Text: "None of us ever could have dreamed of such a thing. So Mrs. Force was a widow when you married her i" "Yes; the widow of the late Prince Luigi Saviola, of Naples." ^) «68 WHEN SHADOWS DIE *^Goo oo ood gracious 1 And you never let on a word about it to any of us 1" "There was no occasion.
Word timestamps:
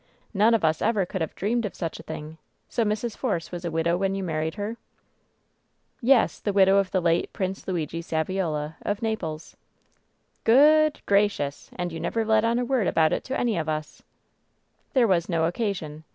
"None 0.33 0.55
of 0.55 0.65
us 0.65 0.81
ever 0.81 1.05
could 1.05 1.21
have 1.21 1.35
dreamed 1.35 1.63
of 1.63 1.75
such 1.75 1.99
a 1.99 2.01
thing. 2.01 2.39
So 2.69 2.83
Mrs. 2.83 3.15
Force 3.15 3.51
was 3.51 3.63
a 3.65 3.69
widow 3.69 3.97
when 3.97 4.15
you 4.15 4.23
married 4.23 4.55
her 4.55 4.71
i" 4.77 4.77
"Yes; 6.01 6.39
the 6.39 6.51
widow 6.51 6.77
of 6.77 6.89
the 6.89 6.99
late 6.99 7.31
Prince 7.33 7.67
Luigi 7.67 8.01
Saviola, 8.01 8.77
of 8.81 9.03
Naples." 9.03 9.55
^) 10.45 10.47
«68 10.47 10.53
WHEN 10.53 10.53
SHADOWS 10.53 10.53
DIE 10.53 10.53
*^Goo 10.53 10.57
oo 10.57 10.85
ood 10.87 11.01
gracious 11.05 11.69
1 11.73 11.75
And 11.79 11.91
you 11.91 11.99
never 11.99 12.25
let 12.25 12.43
on 12.43 12.57
a 12.57 12.65
word 12.65 12.87
about 12.87 13.13
it 13.13 13.23
to 13.25 13.39
any 13.39 13.59
of 13.59 13.69
us 13.69 14.01
1" 14.93 14.93
"There 14.93 15.07
was 15.07 15.29
no 15.29 15.45
occasion. 15.45 16.03